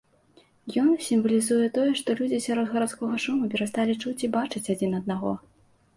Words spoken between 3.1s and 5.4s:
шуму перасталі чуць і бачыць адзін аднаго.